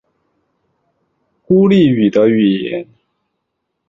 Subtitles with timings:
[1.45, 2.87] 孤立语的语言。